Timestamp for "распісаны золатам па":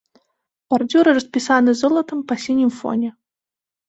1.17-2.37